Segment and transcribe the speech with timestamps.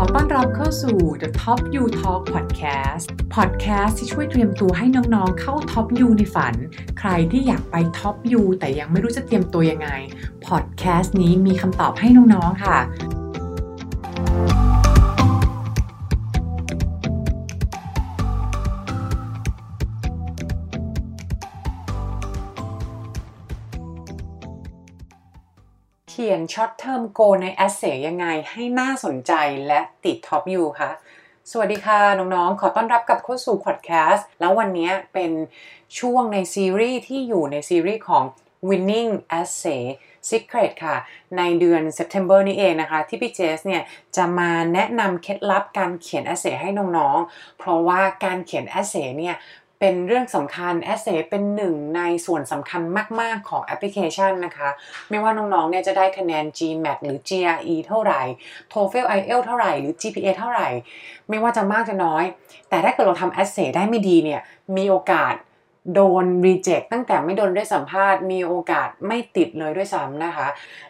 [0.00, 3.04] อต้อนรับเข้าสู่ The Top You Talk Podcast
[3.34, 6.54] Podcast ที่ช่วยเตรียมตัวให้น้องๆ เข้า Top You ในฝัน
[6.98, 9.88] ใครที่อยากไป Top You แต่ยังไม่รู้จะเตรียมตัวยังไง
[10.46, 12.78] Podcast นี้มีคำตอบให้น้องๆ ค่ะ
[26.22, 29.32] เขียน short term goal ใน Essay ยังไงให้น่าสนใจ
[29.66, 30.90] และติด Top U คะ
[31.50, 35.32] สวัสดีค่ะ น้องๆ ขอต้อนรับกลับเข้าสู่พอดแคสต์แล้ววันนี้เป็น
[35.98, 38.24] ช่วงในซีรีส์ที่อยู่ในซีรีส์ของ
[38.68, 39.82] Winning Essay
[40.30, 40.96] Secret ค่ะ
[41.36, 43.82] ในเดือน September นี้เองนะคะ ที่พี่เจสเนี่ย
[44.16, 49.36] จะมาแนะนำเคล็ดลับการเขียน essay ให้น้องๆ เพราะว่าการเขียน essay เนี่ย
[49.80, 52.82] เป็นเรื่องสำคัญ Essay เป็นหนึ่งในส่วนสำคัญ
[53.20, 54.68] มาก ๆ ของแอปพลิเคชันนะคะ
[55.10, 58.22] ไม่ว่าน้องๆเนี่ยจะได้คะแนน GMAT หรือ GRE เท่าไหร่
[58.72, 60.68] TOEFL IELTS เท่าไหร่ หรือ GPA เท่าไหร่
[61.28, 62.24] ไม่ว่าจะมากจะน้อย
[62.68, 64.40] แต่ถ้าเกิดเราทำ Essay ได้ไม่ดีเนี่ย
[64.76, 65.34] มีโอกาส
[65.94, 70.48] โดน reject ตั้งแต่ไม่โดนได้สัมภาษณ์มีโอกาสไม่ติดเลยด้วยซ้ำนะคะ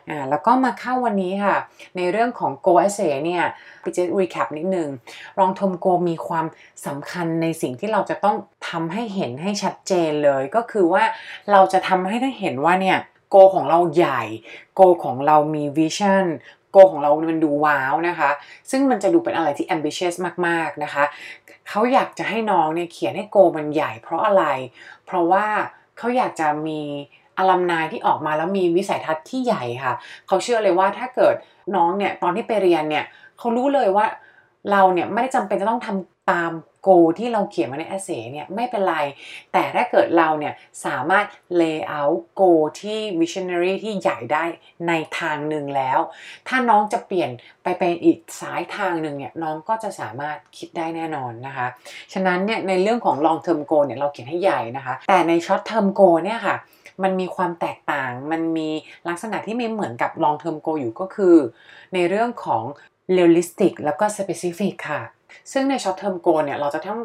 [0.09, 1.57] อ่าแล้วก็มาเข้าวันนี้ค่ะ
[1.97, 3.45] ในเรื่องของ Go Essay เนี่ย
[3.83, 4.89] พี่เจ recap นิดนึง
[5.39, 6.47] รองทมโกมีความ
[6.87, 8.37] สำคัญในสิ่งที่เราจะต้อง
[8.69, 11.05] ทำให้เห็นให้ชัดเจนเลย ก็คือว่า
[11.51, 12.99] เราจะทำให้ได้เห็นว่าเนี่ย
[13.31, 14.23] โกของเราใหญ่
[14.75, 16.25] โกของเรามีวิชั่น
[16.73, 18.31] โกของเรามันดูว้าวนะคะ
[18.71, 20.15] ซึ่งมันจะดูเป็นอะไรที่ ambitious
[20.47, 21.05] มากๆนะคะ
[21.69, 24.45] เขาอยากจะให้น้องเนี่ยเขียนให้โกมันใหญ่เพราะอะไร
[25.07, 25.47] เพราะว่า
[25.99, 26.81] เขาอยากจะมี
[27.39, 29.95] อลัมนายที่ออกมาแล้วมีวิสัยทัศน์ที่ใหญ่ค่ะ
[30.27, 31.35] เขาเชื่อเลยว่าถ้าเกิด
[31.77, 33.05] น้องเนี่ยตอนที่ไปเรียนเนี่ย
[33.39, 34.07] เขารู้เลยว่า
[34.71, 38.97] เราเนี่ยไม่ได้จำเป็นจะต้องทำ ตามโกที่เราเขียนมาในเอเซเนี่ยไม่เป็นไร
[39.53, 41.27] แต่ถ้าเกิดเราเนี่ยสามารถ
[41.61, 42.43] lay out โก
[42.81, 44.45] ที่ visionary ที่ใหญ่ได้
[44.89, 45.99] ในทางหนึ่งแล้ว
[46.49, 47.31] ถ้าน้องจะเปลี่ยน
[47.63, 51.67] ไปเป็นอีกสายทางหนึ่งเนี่ยน้องก็จะสามารถคิดได้แน่นอนนะคะ
[52.13, 56.57] ฉะนั้นเนี่ยในเรื่องของ long term goal เนี่ยเราเขียนให้ใหญ่นะคะ แต่ใน short term goal เนี่ยค่ะ
[57.03, 58.69] มันมีความแตกต่าง มันมี
[59.09, 61.37] ลักษณะที่ไม่เหมือนกับ long term goal อยู่ก็คือ
[61.95, 62.65] ในเรื่องของ
[63.17, 65.03] realistic แล้วก็ specific ค่ะ
[65.53, 67.01] ซึ่งใน short term goal เนี่ยเราจะต้อง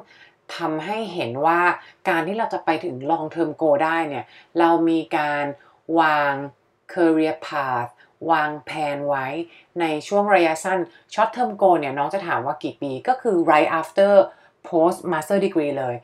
[0.58, 1.62] ทำให้เห็นว่า
[2.09, 4.25] การที่เราจะไปถึง long term goal ได้เนี่ย
[4.59, 5.46] เรามีการ
[6.00, 6.34] วาง
[6.94, 7.90] career path
[8.31, 9.28] วางแผนไว้
[9.80, 10.80] ในช่วงระยะสั้น
[11.13, 14.12] short term goal เนี่ยน้องจะถามว่ากี่ปีก็คือ right after
[14.69, 15.96] post master degree เลย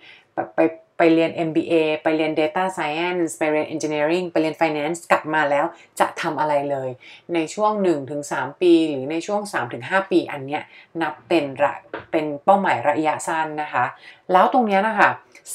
[0.55, 0.59] ไป
[1.03, 1.73] ไปเรียน MBA
[2.03, 5.65] ไปเรียน Data Science ไปเรียน Engineering ไปเรียน Finance กลับมาแล้ว
[5.99, 6.89] จะทำอะไรเลย
[7.33, 7.71] ในช่วง
[8.17, 9.41] 1-3 ปี หรือในช่วง
[9.77, 10.63] 3-5 ปีอันเนี้ย
[11.01, 11.73] นับเป็นระ
[12.11, 13.85] เป็นเป้าหมายระยะสั้นนะคะ
[14.31, 15.09] แล้วตรงเนี้ยนะคะ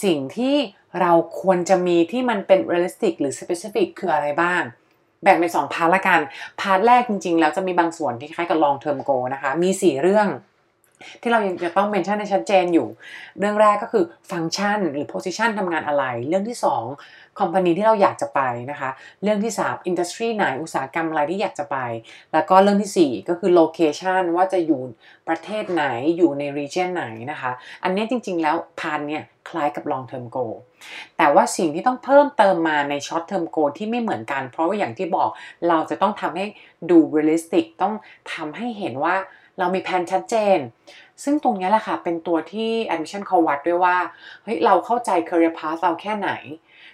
[0.04, 0.56] สิ่งที่
[1.00, 4.62] เราควรจะมีที่มันเป็น realistic หรือ specific คืออะไรบ้าง
[5.22, 6.20] แบ่งเป็น2 part ละกัน
[6.60, 10.28] part แรกจริงๆ แล้วจะมีบางส่วนที่คล้ายกับ long term goal นะคะ มี 4 เรื่อง
[11.22, 12.88] ที่เรายังจะต้อง mention ให้ชัดเจนอยู่
[13.38, 16.58] เรื่องแรกก็คือฟังก์ชันหรือ position ทำงานอะไร เรื่องที่
[16.98, 18.40] 2 company ที่เราอยากจะไป
[18.70, 18.90] นะคะ
[19.22, 21.76] เรื่องที่3 industry ไหนอุตสาหกรรมอะไรที่อยากจะไป
[22.32, 24.80] แล้วก็เรื่องทีสี่4 ก็คือ location ว่าจะอยู่
[25.28, 25.84] ประเทศไหน
[26.16, 27.50] อยู่ใน region ไหนนะคะ
[27.84, 30.54] อันนี้จริง ๆ แล้วพันเนี่ยคล้ายกับ long term goal
[31.16, 35.30] แต่ว่าสิ่งที่ต้องเพิ่มเติมมาใน short term goal ที่ไม่เหมือนกัน เพราะว่าอย่างที่บอก
[35.68, 36.46] เราจะต้องทำให้
[36.90, 37.94] ดู realistic ต้อง
[38.34, 39.16] ทำให้เห็นว่า
[39.58, 40.58] เรามีแผนชัดเจน
[41.24, 43.96] ซึ่งตรงนี้แหละค่ะ เป็นตัวที่ admission เขาวัดด้วยว่า
[44.42, 46.30] เฮ้ย เราเข้าใจ career path เราแค่ไหน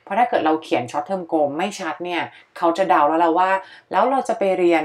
[0.03, 2.22] เพราะถ้าเกิดเราเขียน short term goal ไม่ชัดเนี่ย
[2.59, 3.51] เขาจะเดาแล้วเราว่า
[3.91, 4.84] แล้วเราจะไปเรียน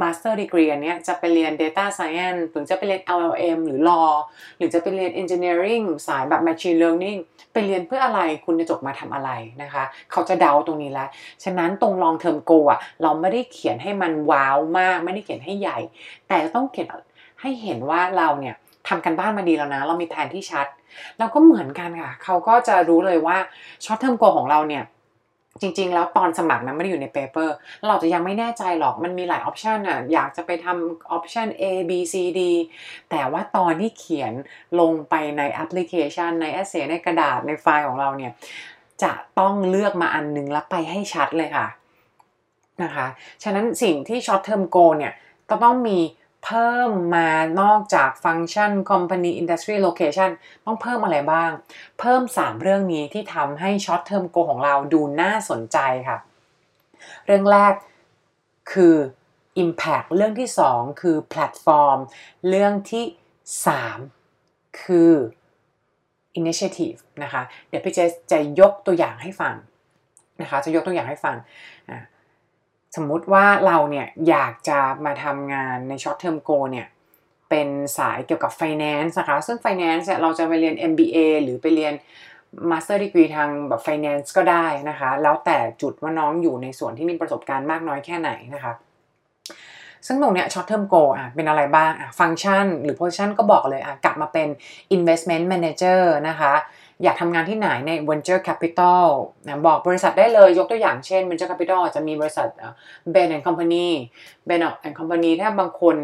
[0.00, 4.10] master degree อันเนี้ยจะไปเรียน data science หรือจะไปเรียน LLM หรือ law
[4.56, 7.18] หรือจะไปเรียน engineering สายแบบ machine learning
[7.52, 9.30] ไปเรียนเพื่ออะไรคุณจะจบมาทำอะไร
[9.62, 11.08] นะคะ เขาจะเดาตรงนี้แล้ว
[11.44, 15.78] ฉะนั้นตรง long term goal อะเราไม่ได้เขียนให้มันว้าวมาก ไม่ได้เขียนให้ใหญ่
[16.28, 16.88] แต่ต้องเขียน
[17.40, 18.54] ให้เห็นว่าเราเนี่ย
[18.88, 20.66] ทำการบ้านมาดีแล้วนะ เรามีแผนที่ชัด
[21.18, 23.36] แล้วก็เหมือนกันค่ะ เขาก็จะรู้เลยว่า
[23.84, 24.84] short term goal ของเราเนี่ย
[25.60, 27.54] จริง ๆ แล้วตอนสมัครนะไม่ได้อยู่ใน paper
[27.88, 32.40] เราจะยังไม่แน่ใจหรอกมันมีหลาย option อะอยากจะไปทำออปชัน A B C D
[33.10, 34.32] แต่ว่าตอนที่เขียน
[34.80, 38.32] ลงไปในแอปพลิเคชันใน essay ในกระดาษในไฟล์ของเราเนี่ย
[39.02, 41.68] จะต้องเลือกมาอันนึงแล้วไปให้ชัดเลยค่ะ
[42.82, 43.06] นะคะ
[43.42, 45.12] ฉะนั้นสิ่งที่ short term goal เนี่ย
[45.50, 45.98] ก็ต้องมี
[46.44, 47.30] เพิ่มมา
[47.60, 50.30] นอกจากฟังก์ชัน company industry location
[50.64, 51.50] ต้องเพิ่มอะไรบ้าง
[52.00, 56.18] เพิ่ม 3 เรื่องนี้ที่ทำให้ short term goal ของเราดูน่าสนใจค่ะ
[57.26, 57.74] เรื่องแรก
[58.72, 58.96] คือ
[59.62, 61.98] impact เรื่องที่ 2 คือ platform
[62.48, 63.04] เรื่องที่
[63.96, 65.14] 3 คือ
[66.40, 67.98] initiative นะคะ เดี๋ยวพี่เจ
[68.30, 69.54] จะยกตัวอย่างให้ฟัง
[70.42, 71.36] นะคะ จะยกตัวอย่างให้ฟัง
[72.96, 76.86] สมมุติว่าเราเนี่ยอยากจะมาทำงานใน short term goal เนี่ย
[77.50, 77.68] เป็น
[77.98, 81.94] สายเกี่ยวกับ finance นะคะ ซึ่ง finance เนี่ยเราจะไปเรียน MBA หรือไปเรียน
[82.70, 88.72] master degree ทางแบบ finance ก็ได้นะคะ แล้วแต่จุดว่าน้องอยู่ในส่วนที่มีประสบการณ์มากน้อยแค่ไหนนะคะ
[90.06, 94.48] ซึ่งตรงเนี้ย short term goal อะเป็นอะไรบ้างอะฟังก์ชันหรือ position ก็บอกเลยอะกลับมาเป็น
[94.96, 96.54] investment manager นะคะ
[97.02, 99.06] อยากทำงานที่ไหนใน venture capital
[99.46, 102.48] นะบอกบริษัทได้เลยยกตัวอย่างเช่น venture capital จะมีบริษัท
[103.14, 103.88] Ben and Company
[104.48, 105.96] Ben and Company ถ้าบางคน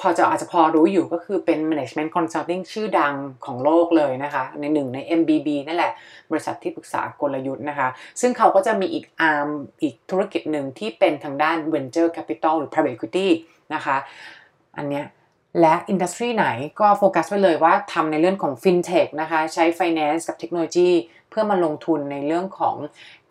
[0.00, 3.14] พอจะอาจจะพอรู้อยู่ก็คือเป็น management consulting ชื่อดัง
[3.44, 5.92] ของโลกเลยนะคะ ในหนึ่งใน MBB นั่นแหละ
[6.30, 7.88] บริษัทที่ปรึกษากลยุทธ์นะคะ
[8.20, 9.48] ซึ่งเขาก็จะมีอีกอาร์ม
[9.82, 13.28] อีกธุรกิจหนึ่งที่เป็นทางด้าน venture capital หรือ private equity
[13.74, 13.96] นะคะ
[14.76, 15.04] อันเนี้ย
[15.60, 16.46] และ industry ไหน
[16.80, 20.90] ก็โฟกัสไว้เลยว่าทำในเรื่องของ FinTech นะคะ ใช้ Finance กับเทคโนโลยี
[21.30, 22.76] เพื่อมาลงทุนในเรื่องของ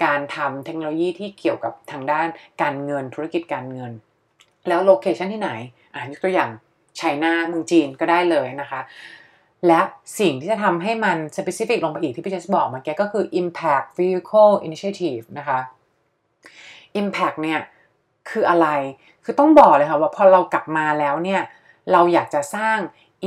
[0.03, 2.27] การทำเทคโนโลยีที่เกี่ยวกับทางด้าน
[2.61, 3.91] การเงินธุรกิจการเงิน
[4.67, 5.51] แล้ว location ที่ไหน
[5.93, 6.49] อ่ายกตัวอย่าง
[6.97, 8.79] China เมืองจีนก็ได้เลยนะคะ
[9.67, 9.81] และ
[10.19, 15.59] สิ่งที่จะทำให้มัน specific ลงไปอีกที่พี่เจสบอกเมื่อกี้ก็คือ impact vehicle initiative นะคะ
[17.01, 17.59] impact เนี่ย
[18.29, 18.67] คืออะไร
[19.23, 21.41] คือต้องบอกเลยค่ะว่าพอเรากลับมาแล้วเนี่ย
[21.91, 22.79] เราอยากจะสร้าง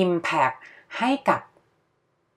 [0.05, 0.56] Impact
[0.99, 1.41] ให้กับ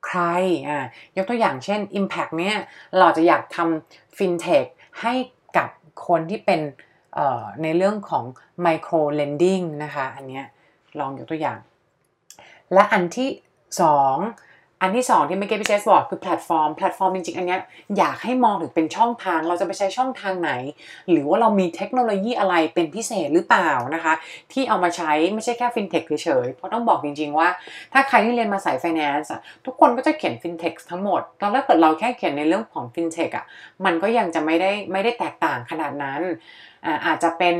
[0.08, 0.22] ใคร
[0.68, 0.86] อ่า
[1.16, 2.56] ยกตัวอย่างเช่น Impact เนี้ย
[3.00, 4.68] เราจะอยากทำ FinTech
[5.02, 5.14] ให้
[5.58, 5.70] กับ
[6.08, 6.62] คนที่เป็น
[7.64, 8.26] ในเรื่องของ
[8.66, 10.46] Micro Lending นะคะ อันเนี้ย
[11.00, 11.60] ลองยกตัวอย่าง
[12.74, 13.30] และอันที่
[13.90, 14.49] 2
[14.82, 17.58] อันที่2ที่เมื่อกี้พี่เจสบอกคือแพลตฟอร์มแพลตฟอร์มจริงๆ อันนี้
[17.98, 20.52] อยากให้มองถึงเป็นช่องทาง เราจะไปใช้ช่องทางไหน
[21.10, 24.14] หรือว่าเรามีเทคโนโลยีอะไรเป็นพิเศษหรือเปล่านะคะ
[24.52, 27.50] ที่เอามาใช้ไม่ใช่แค่ฟินเทคเฉยๆเพราะต้องบอกจริงๆว่า
[27.94, 29.32] ถ้าใครที่เรียนมาสายไฟแนนซ์
[29.66, 33.46] ทุกคนก็จะเขียนฟินเทคทั้งหมดตอนแรกเกิดเราแค่เขียนในเรื่องของฟินเทคอะ
[33.86, 36.22] มันก็ยังจะไม่ได้ไม่ได้แตกต่างขนาดนั้น
[37.06, 37.56] อาจจะเป็น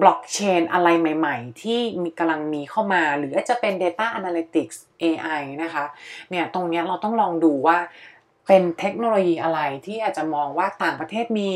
[0.00, 5.84] บล็อกเชนอะไรใหม่ๆ ที่มีกำลังมีเข้ามา หรือจะเป็น Data Analytics AI นะคะ
[6.30, 7.78] เนี่ยตรงนี้เราต้องลองดูว่า
[8.46, 11.50] เป็นเทคโนโลยีอะไรที่อาจจะมองว่าต่างประเทศมี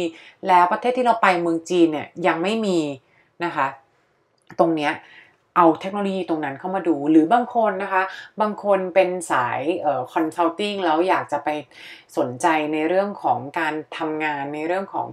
[0.49, 2.79] แล้วประเทศที่เราไปเมืองจีนเนี่ยยังไม่มี
[3.45, 3.67] นะคะ
[4.59, 4.93] ตรงเนี้ย
[5.57, 8.03] เอาเทคโนโลยีตรงนั้นเข้ามาดูหรือบางคนนะคะ
[8.41, 11.49] บางคนเป็นสายเอ่อ consulting แล้วอยากจะไป
[12.17, 15.07] สนใจในเรื่องของการทำงานในเรื่องของ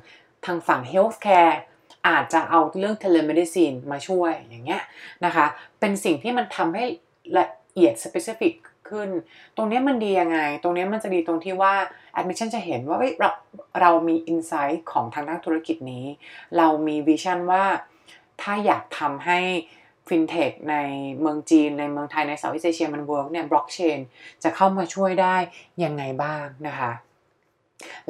[0.46, 1.60] ทางฝั่ง healthcare
[2.08, 4.84] อาจจะเอาเรื่อง telemedicine มาช่วยอย่างเงี้ย
[5.26, 5.46] นะคะ
[5.80, 6.84] เป็นสิ่งที่มันทำให้
[7.38, 8.54] ละเอียด specific
[8.90, 9.10] ขึ้น
[9.56, 11.74] ตรงนี้มันดียังไง ตรงนี้มันจะดีตรงที่ว่า
[12.20, 13.30] Admission จะเห็นว่าเรา
[13.82, 16.06] เรามี insight ของทางด้านธุรกิจนี้
[16.58, 17.64] เรามี vision ว่า
[18.42, 19.40] ถ้าอยากทำให้
[20.08, 20.76] ฟินเทคใน
[21.20, 24.00] เมืองจีน ในเมืองไทยใน Southeast Asia มัน work เนี่ยบล็อกเชน
[24.44, 25.36] จะเข้ามาช่วยได้
[25.84, 26.92] ยังไงบ้างนะคะ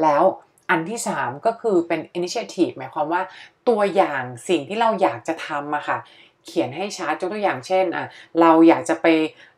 [0.01, 0.23] แล้ว
[0.69, 3.21] อันที่ 3 ก็คือเป็น initiative หมายความว่า
[3.69, 5.97] ตัวอย่างสิ่งที่เราอยากจะทำอะค่ะ
[6.45, 8.05] เขียนให้ชัดยกตัวอย่างเช่นอะ
[8.41, 9.07] เราอยากจะไป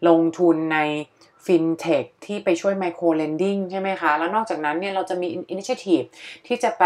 [0.07, 0.79] ลงทุนใน
[1.45, 6.01] ฟินเทคที่ไปช่วย micro lending ใช่ไหมคะ แล้วนอกจากนั้นเนี่ยเราจะมี initiative
[6.47, 6.83] ที่จะไป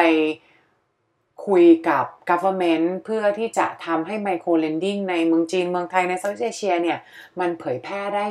[1.47, 6.99] คุยกับ government เพื่อที่จะทำให้ micro lending ในเมืองจีนเมืองไทยใน South Asia เนี่ย
[7.39, 8.25] มันเผยแพร่ได้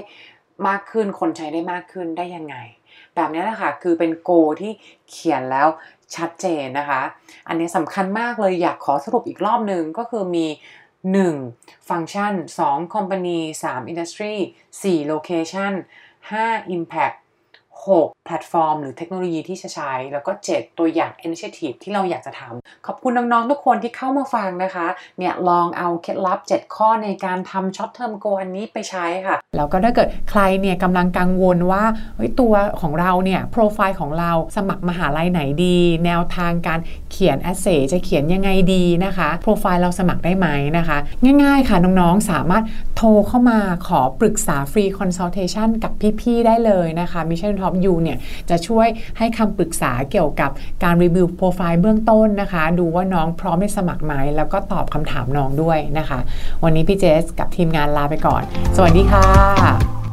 [0.68, 2.56] มากขึ้นคนใช้ได้มากขึ้นได้ยังไง
[3.14, 4.72] แบบนี้แหละค่ะคือเป็น goalที่
[5.10, 5.68] เขียนแล้ว
[6.16, 7.02] ชัดเจนนะคะ
[7.48, 10.46] อันนี้สำคัญมากเลยอยากขอสรุปอีกรอบหนึ่งก็คือมี
[11.16, 11.88] 1.
[11.88, 12.32] ฟังก์ชัน
[12.64, 12.94] 2.
[12.94, 13.88] company 3.
[13.88, 14.34] industry
[14.80, 15.06] 4.
[15.06, 15.72] location
[16.22, 16.74] 5.
[16.76, 17.16] Impact
[17.94, 18.26] 6.
[18.26, 24.86] แพลตฟอร์ม หรือเทคโนโลยีที่จะใช้ แล้วก็ 7 ตัวอย่าง Initiative ที่เราอยากจะทำขอบคุณน้องๆ ทุกคนที่เข้ามาฟังนะคะ
[25.18, 31.82] เนี่ยลองเอาเคล็ดลับ 7 ข้อในการทำ short term goal อันนี้ไปใช้ค่ะ แล้วก็ถ้าเกิดใครเนี่ยกำลังกังวลว่า
[32.40, 40.98] ตัวของเราเนี่ยโปรไฟล์ของเราสมัครมหาลัยไหนดี แนวทางการเขียน essay จะเขียนยังไงดีนะคะโปรไฟล์เราสมัครได้ไหมนะคะ
[41.42, 42.64] ง่ายๆค่ะน้องๆสามารถ
[42.96, 48.18] โทรเข้ามาขอปรึกษา free consultation กับพี่ๆได้เลยนะคะ Mission Top U เนี่ย
[48.50, 48.86] จะช่วย
[49.18, 50.50] ให้คำปรึกษาเกี่ยวกับ
[50.84, 56.18] การ review profile เบื้องต้นนะคะ ดูว่าน้องพร้อมให้สมัครไหมแล้วก็ตอบคำถามน้องด้วยนะคะ
[56.64, 58.42] วันนี้พี่เจสกับทีมงานลาไปก่อน
[58.76, 60.05] สวัสดีค่ะ